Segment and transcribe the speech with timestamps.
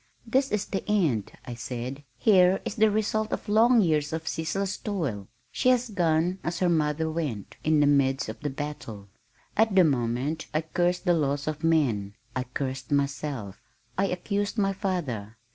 [0.25, 2.03] "This is the end," I said.
[2.17, 5.27] "Here is the result of long years of ceaseless toil.
[5.51, 9.09] She has gone as her mother went, in the midst of the battle."
[9.55, 13.61] At the moment I cursed the laws of man, I cursed myself.
[13.95, 15.37] I accused my father.